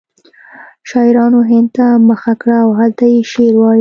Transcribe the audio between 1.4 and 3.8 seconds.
هند ته مخه کړه او هلته یې شعر وایه